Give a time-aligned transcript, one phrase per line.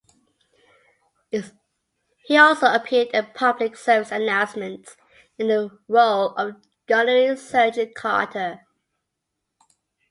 [2.25, 4.97] He also appeared in public service announcements
[5.37, 6.55] in the role of
[6.87, 8.65] Gunnery Sergeant Carter.